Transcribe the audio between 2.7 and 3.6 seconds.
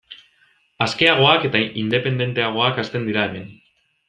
hazten dira hemen.